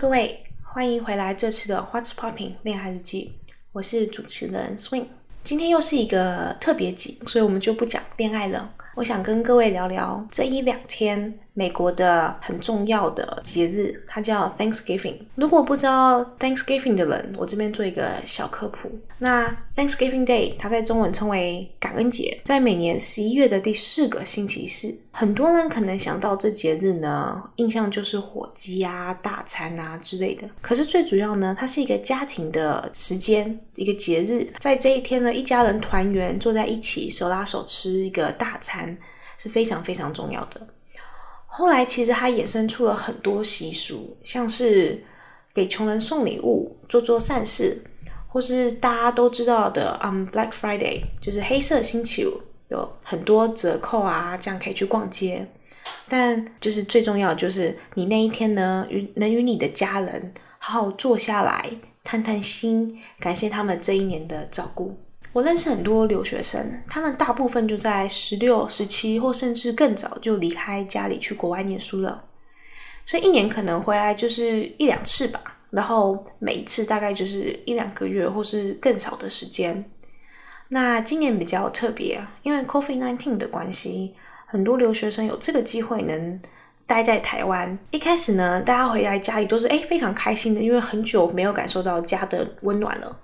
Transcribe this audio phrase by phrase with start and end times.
[0.00, 3.34] 各位，欢迎回来这次的 What's Popping 恋爱日记，
[3.70, 5.04] 我是主持人 Swing。
[5.44, 8.72] 今天又是一个特别集，所以我们就不讲恋爱了。
[8.94, 15.16] 我想跟各位聊聊这一两天美国的很重要的节日，它叫 Thanksgiving。
[15.34, 18.90] 如果不知道 Thanksgiving 的人，我这边做一个小科普。
[19.18, 24.98] 那 Thanksgiving Day 它在中文称为感恩节，在每年十一月的第四个星期四。
[25.10, 30.48] 很多人可能想到这节日呢，印象就是火鸡啊、大餐啊之类的。
[30.62, 34.50] 可是最主要呢，它是一个家庭的时间，一个节日。
[34.58, 38.96] 在这一天呢，一家人团圆，坐在一起，手拉手吃一个大餐，
[39.36, 40.66] 是非常非常重要的。
[41.52, 45.04] 后来其实它衍生出了很多习俗，像是
[45.52, 47.82] 给穷人送礼物、做做善事，
[48.28, 52.40] 或是大家都知道的，um Black Friday，就是黑色星期五。
[52.68, 55.44] 有很多折扣啊，这样可以去逛街。
[56.08, 61.68] 但就是最重要的，就是你那一天呢，与能与你的家人好好坐下来
[62.04, 64.96] 谈谈心，感谢他们这一年的照顾。
[65.32, 72.24] 我认识很多留学生，他们大部分就在十六、十七或甚至更早就离开家里去国外念书了，
[73.06, 79.84] 所以一年可能回来就是一两次吧，然后每一次大概就是一两个月或是更少的时间。
[80.68, 84.14] 那今年比较特别，因为 COVID-19 的关系，
[84.46, 86.40] 很多留学生有这个机会能
[86.86, 87.78] 待在台湾。
[87.92, 93.16] 一开始呢，大家回来家里都是诶非常开心的，因为很久没有感受到家的温暖了。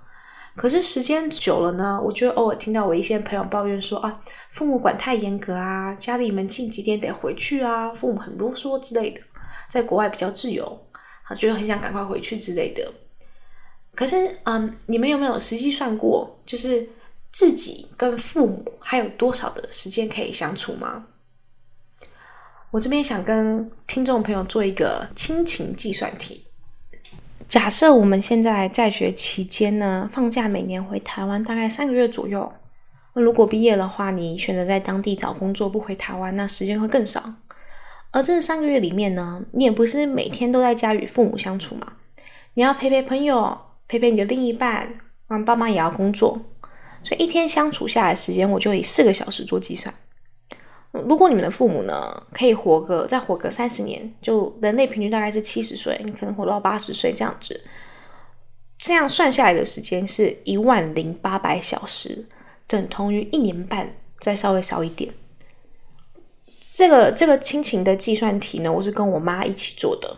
[0.57, 4.19] 可是时间久了呢，我就偶尔听到我一些朋友抱怨说啊，
[4.49, 9.21] 父母管太严格啊，家里门禁几点得回去啊，父母很啰嗦之类的。
[9.69, 10.85] 在国外比较自由，
[11.27, 12.91] 他觉得很想赶快回去之类的。
[13.95, 16.89] 可是，嗯，你们有没有实际算过，就是？
[17.29, 21.05] 自己跟父母还有多少的时间可以相处吗？
[22.71, 26.46] 我这边想跟听众朋友做一个亲情计算题。
[27.47, 32.51] 假设我们现在在学期间呢，放假每年回台湾大概三个月左右。
[33.13, 37.35] 那如果毕业的话，你选择在当地找工作不回台湾，那时间会更少。
[38.11, 41.93] 而这三个月里面呢，你也不是每天都在家与父母相处嘛，
[42.55, 44.95] 你要陪陪朋友，陪陪你的另一半，
[45.27, 46.41] 啊，爸妈也要工作。
[47.01, 49.93] 所以一天相处下来时间，我就以四个小时做计算。
[51.07, 57.61] 如果你们的父母呢，可以活个再活个三十年，就人类平均大概是七十岁，你可能活到八十岁这样子，
[58.77, 62.25] 这样算下来的时间是一万零八百小时，
[62.67, 65.13] 等同于一年半，再稍微少一点。
[66.69, 70.17] 这个这个亲情的计算题呢，我是跟我妈一起做的。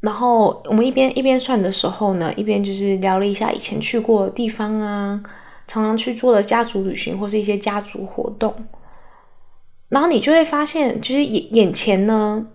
[0.00, 5.22] 然后我们一边一边算的时候呢，一边就是聊了一下以前去过的地方啊。
[5.68, 8.54] 常常去做的家族旅行或是一些家族活动，
[9.88, 12.46] 然后你就会发现，就是眼眼前呢，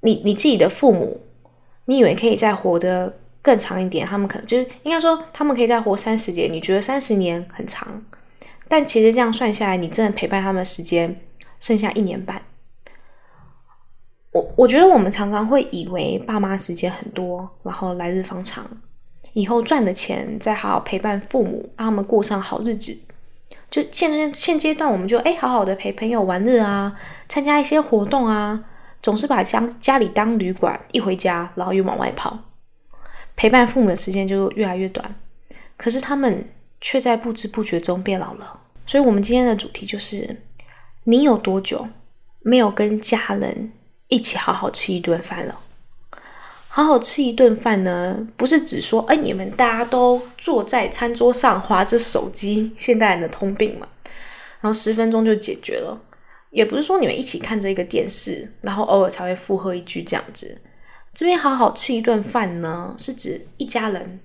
[0.00, 1.20] 你你自己的父母，
[1.86, 8.04] 你以为可以再活得更长一点，他们可能就是应该说他们可以再活三十年，你觉得三十年很长，
[8.68, 11.20] 但其实这样算下来，你真的陪伴他们时间
[11.60, 12.42] 剩下一年半。
[14.32, 18.64] 我我觉得我们常常会以为爸妈时间很多，然后来日方长。
[19.32, 22.96] 以后赚的钱再好好陪伴父母，让他们过上好日子。
[23.76, 26.98] 就现现阶段，我们就哎好好的陪朋友玩乐啊，
[27.28, 28.64] 参加一些活动啊，
[29.02, 32.38] 总是把家家里当旅馆，一回家然后又往外跑，
[33.36, 35.14] 陪伴父母的时间就越来越短。
[35.76, 36.48] 可是他们
[36.80, 38.60] 却在不知不觉中变老了。
[38.86, 40.40] 所以，我们今天的主题就是：
[41.04, 41.86] 你有多久
[42.40, 43.72] 没有跟家人
[44.08, 45.54] 一起好好吃一顿饭了？
[46.76, 53.88] 好好吃一顿饭呢，不是只说哎，你们大家都坐在餐桌上划着手机，现代人的通病嘛。
[54.60, 55.98] 然后十分钟就解决了，
[56.50, 60.60] 也不是说你们一起看着一个电视，然后偶尔才会附和一句这样子。
[61.14, 64.20] 这边好好吃一顿饭呢，是指一家人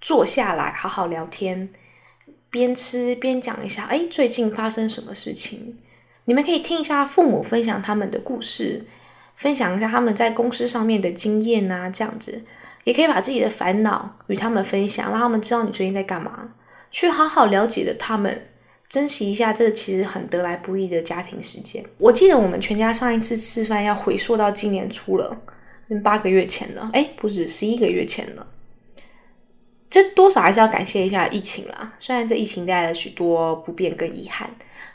[0.00, 1.68] 坐下来好好聊天，
[2.48, 5.76] 边吃边讲一下，哎，最近发生什么事情？
[6.24, 8.86] 你们可以听一下父母分享他们的故事。
[9.34, 12.44] 分享一下他们在公司上面的经验啊，这样子
[12.84, 16.54] 也可以把自己的烦恼与他们分享，让他们知道你最近在干嘛，
[16.90, 18.48] 去好好了解的他们，
[18.88, 21.84] 珍惜一下这其实很得来不易的家庭时间。
[21.98, 25.42] 我记得我们全家上一次吃饭要回溯到今年初了，
[26.02, 28.46] 八个月前了，哎，不止十一个月前了。
[29.90, 34.48] 这多少还是要感谢一下疫情啦，虽然这疫情带来了许多不便跟遗憾，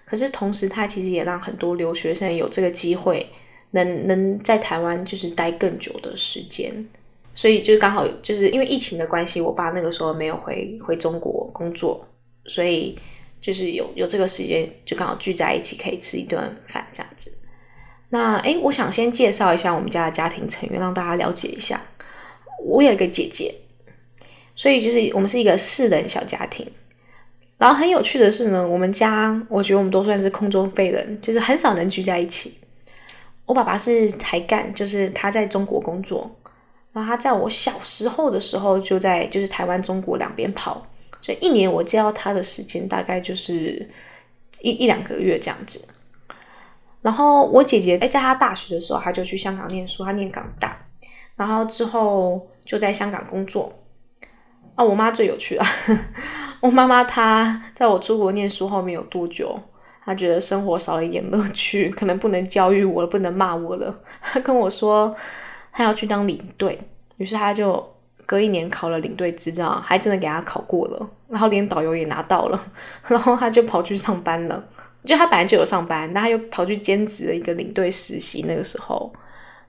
[0.06, 3.30] 可是同时它其实也让很多留学生有这个机会。
[3.72, 6.74] 能能在台湾就是待更久的时间，
[7.36, 12.08] 所以就是刚好就是因为疫情的关系，我爸那个时候没有回回中国工作，
[12.46, 12.98] 所以
[13.40, 17.32] 就是有有这个时间就刚好聚在一起可以吃一顿饭这样子。
[18.10, 21.80] 那诶，我想先介绍一下我们家的家庭成员，让大家了解一下。
[22.66, 23.54] 我有一个姐姐，
[24.56, 26.66] 所以就是我们是一个四人小家庭。
[27.58, 32.54] 然后很有趣的是呢，我们家我觉得我们都算是空中废人，就是很少能聚在一起。
[33.50, 36.30] 我爸爸是台干，就是他在中国工作，
[36.94, 40.86] 然后他在我小时候的时候就在就是台湾、中国两边跑，
[41.20, 43.90] 所以一年我见到他的时间大概就是
[44.62, 45.84] 一一两个月这样子。
[47.02, 50.78] 然后我姐姐哎，在她大学的时候，她就去香港念书，她念港大，
[51.36, 53.74] 然后之后就在香港工作。
[54.76, 55.66] 啊，我妈最有趣了，
[56.62, 59.60] 我妈妈她在我出国念书后没有多久，
[60.10, 63.96] 他觉得生活少了一点乐趣，可能不能教育我了，不能骂我了。
[64.20, 65.16] 他跟我说，
[65.72, 66.80] 他要去当领队，
[67.18, 67.88] 于是他就
[68.26, 72.60] 隔一年考了领队执照，还真的给他考过了，然后连导游也拿到了，
[73.06, 74.64] 然后他就跑去上班了。
[75.06, 78.44] 就他本来就有上班，但他又跑去兼职了一个领队实习。
[78.48, 79.14] 那个时候，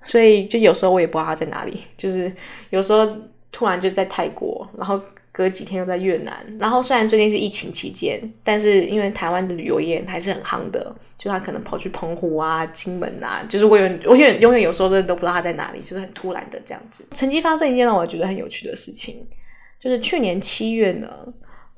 [0.02, 1.82] 所以就有时候我也不知道他在哪里。
[1.98, 2.32] 就是
[2.70, 3.06] 有时候
[3.52, 4.98] 突然就在泰国，然后
[5.40, 6.34] 隔几天又在越南。
[6.58, 13.42] 然后虽然最近是疫情期间，但是因为台湾的旅游业还是很夯的，就他可能跑去澎湖啊、金门啊。
[13.48, 17.06] 就是我远我远永远有时候真的都不知道他在哪里，就是很突然的这样子。
[17.12, 19.26] 曾经发生一件让我觉得很有趣的事情，
[19.80, 21.08] 就是去年七月呢。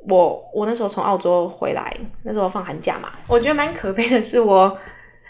[0.08, 4.76] 我我那时候从澳洲回来，那时候放寒假嘛，我觉得蛮可悲的是，我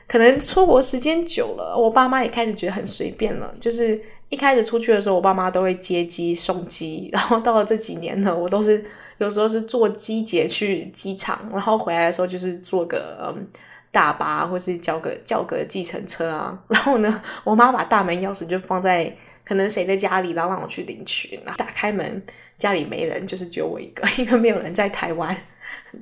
[0.08, 3.55] 可能出国时间久了，我爸妈也开始觉得很随便了。
[3.61, 4.00] 就是
[4.32, 8.82] 一开始出去的时候，我爸妈都会接机送机，然后到了这几年呢，我都是
[9.19, 13.46] 有时候是坐机捷去机场，然后回来的时候就是坐个嗯
[13.90, 16.58] 大巴，或是叫个叫个计程车啊。
[16.69, 19.14] 然后呢，我妈把大门钥匙就放在
[19.44, 22.23] 可能谁的家里，然后让我去领取，然后打开门。
[22.58, 25.37] 家里没人，就是只有我一个， 因为没有人在台湾。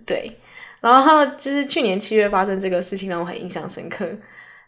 [0.05, 0.31] 对，
[0.81, 4.07] 然后就是去年七月发生这个事情，让我很印象深刻。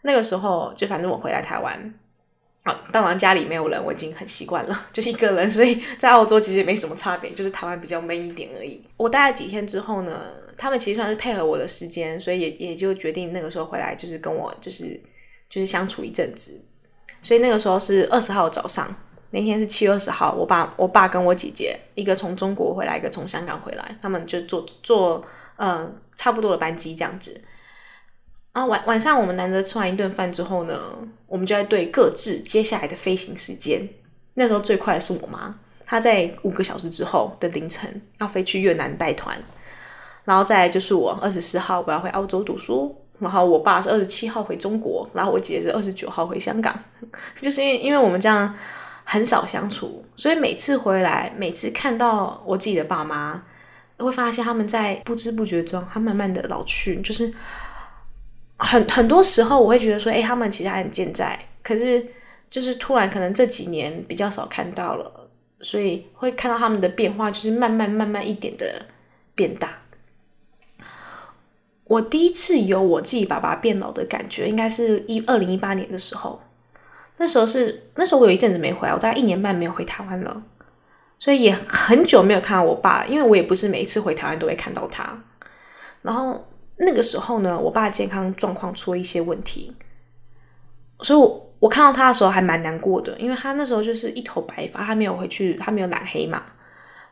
[0.01, 1.93] 那个时候，就反正我回来台湾，
[2.63, 8.81] 啊，当然家里没有人，我已经很习惯了， 就一个人，所以在澳洲其实也没什么差别，就是台湾比较闷一点而已。
[8.97, 14.99] 我待了几天之后呢，他们其实算是配合我的时间，所以也也就决定那个时候回来，就是跟我就是
[15.49, 16.59] 就是相处一阵子。
[17.21, 18.93] 所以那个时候是二十号早上。
[19.31, 25.25] 那天是七月二十号，我爸、我爸跟我姐姐，一个从中国回来，一个从香港回来，他们就坐坐
[25.55, 27.41] 呃差不多的班机这样子。
[28.53, 30.79] 然后晚晚上我们难得吃完一顿饭之后呢，
[31.27, 33.87] 我们就在对各自接下来的飞行时间。
[34.35, 35.53] 那时候最快的是我妈，
[35.85, 39.37] 她在五个小时之后的凌晨要飞去越南带团，
[40.23, 46.77] 然后再来就是我二十四号我要回澳洲读书，然后我爸是二十七号回中国，然后我姐是二十九号回香港，
[47.41, 48.55] 就是因为因为我们这样。
[49.05, 53.43] 很少相处，所以每次回来，每次看到我自己的爸妈，
[53.97, 57.01] 会发现他们在不知不觉中，他慢慢的老去。
[57.01, 57.29] 就是
[58.63, 61.37] 很很多时候，我会觉得说，哎，他们其实还很健在。
[61.61, 62.05] 可是，
[62.49, 65.29] 就是突然可能这几年比较少看到了，
[65.61, 68.85] 所以会看到他们的变化，就是慢慢慢慢一点的
[69.35, 69.69] 变大。
[71.85, 76.41] 我第一次有我自己爸爸变老的感觉，应该是一二零一八年的时候。
[77.17, 80.43] 那时候是那时候我有一阵子没回来，我大概一年半没有回台湾了，
[81.19, 85.23] 所以也很久没有看到我爸，因为我也不是每一次回台湾都会看到他。
[86.01, 89.73] 然后那个时候呢，我爸健康状况出了一些问题，
[90.99, 96.43] 所以我我看到他的时候还蛮难过的，因为他那时候就是一头白发，他没有回去，他没有染黑嘛。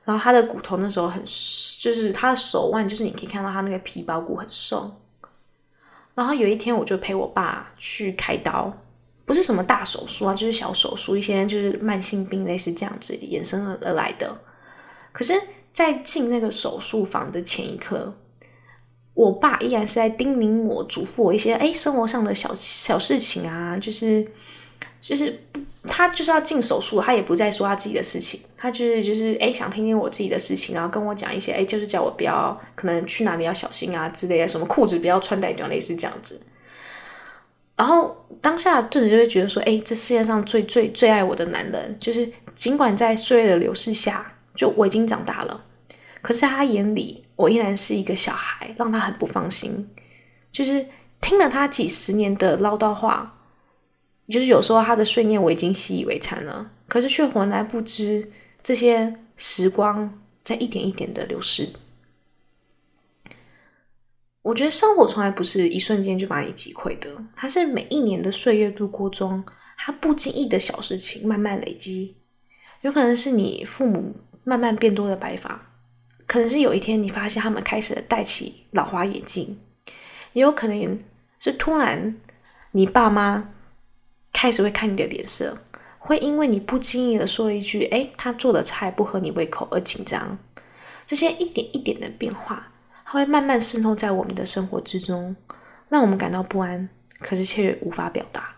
[0.03, 4.91] 然后他的骨头那时候很，就是他的手腕，就是你可以看到他那个皮包骨很瘦。
[6.15, 8.73] 然后有一天，我就陪我爸去开刀。
[9.23, 14.35] 不是什么大手术啊，就是小手术，一些就是慢性病类似这样子衍生而来的。
[15.13, 15.39] 可是，
[15.71, 18.13] 在进那个手术房的前一刻，
[19.13, 24.25] 我爸依然是在叮咛我、嘱咐我一些哎生活上的小小事情啊，就是
[25.01, 25.37] 就是
[25.83, 36.41] 他就是要进手术，他也不再说他自己的事情，他就是就是哎想听听我自己的事情，然后跟我讲一些哎就是叫我不要可能去哪里要小心啊之类的，什么裤子不要穿太短，类似这样子。
[37.75, 45.63] 然后当下顿时就会觉得说，哎，这世界上最最最爱我的男人，就是尽管在岁月的流逝下，就我已经长大了，
[46.21, 49.89] 可是他眼里我依然是一个小孩，让他很不放心。
[50.51, 50.87] 就是
[51.19, 53.37] 听了他几十年的唠叨话，
[54.29, 58.31] 就是有时候他的碎念我已经习以为常了，可是却浑然不知
[58.61, 61.69] 这些时光在一点一点的流逝。
[64.43, 69.43] 我觉得生活从来不是一瞬间就把你击溃的，它是每一年的岁月度过中，
[69.77, 72.15] 它不经意的小事情慢慢累积。
[72.81, 75.70] 有可能是你父母慢慢变多的白发，
[76.31, 79.59] 可能是有一天你发现他们开始戴起老花眼镜，
[80.31, 80.97] 也有可能
[81.37, 82.15] 是突然
[82.71, 83.49] 你爸妈
[84.31, 85.57] 开始会看你的脸色，
[85.99, 90.37] 会因为你不经意的说了一句“哎，他做的菜不合你胃口”而紧张。
[91.05, 92.71] 这些一点一点的变化，
[93.03, 95.35] 它会慢慢渗透在我们的生活之中，
[95.89, 96.87] 让我们感到不安，
[97.19, 98.55] 可是却无法表达。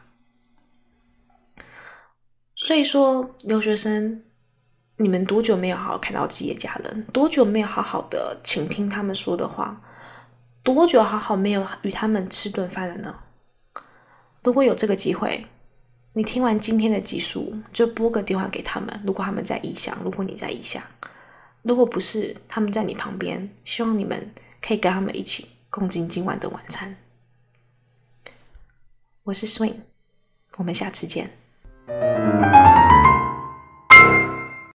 [2.55, 4.21] 所以说，留学生，
[5.03, 7.03] 你们多久没有好好看到自己的家人？
[7.11, 9.81] 多久没有好好的倾听他们说的话？
[10.63, 13.19] 多久好好没有与他们吃顿饭了呢？
[14.43, 15.45] 如果有这个机会，
[16.13, 18.97] 你听完今天的集数，就拨个电话给他们。
[19.05, 20.81] 如果他们在异乡，如果你在异乡，
[21.63, 26.95] 如果不是他们在你旁边，希望你们可以跟他们一起共进今晚的晚餐。
[29.23, 29.81] 我是 Swing，
[30.55, 31.42] 我们下次见。